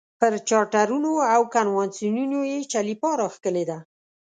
[0.19, 3.77] پر چارټرونو او کنونسینونو یې چلیپا راښکلې ده.